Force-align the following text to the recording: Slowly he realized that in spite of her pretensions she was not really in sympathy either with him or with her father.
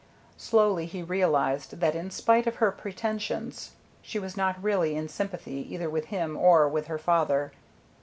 Slowly 0.39 0.87
he 0.87 1.03
realized 1.03 1.79
that 1.79 1.93
in 1.93 2.09
spite 2.09 2.47
of 2.47 2.55
her 2.55 2.71
pretensions 2.71 3.73
she 4.01 4.17
was 4.17 4.35
not 4.35 4.57
really 4.59 4.95
in 4.95 5.07
sympathy 5.07 5.57
either 5.71 5.91
with 5.91 6.05
him 6.05 6.35
or 6.35 6.67
with 6.67 6.87
her 6.87 6.97
father. 6.97 7.51